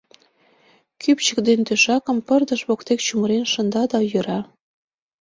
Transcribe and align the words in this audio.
Кӱпчык 1.01 1.39
ден 1.47 1.59
тӧшакым 1.67 2.17
пырдыж 2.27 2.61
воктек 2.69 2.99
чумырен 3.07 3.45
шында 3.51 3.83
да 3.91 3.99
йӧра. 4.11 4.39